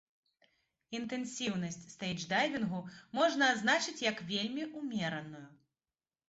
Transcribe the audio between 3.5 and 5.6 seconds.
азначыць як вельмі умераную.